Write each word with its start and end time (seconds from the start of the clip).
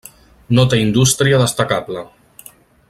No 0.59 0.63
té 0.71 0.79
indústria 0.85 1.43
destacable. 1.43 2.05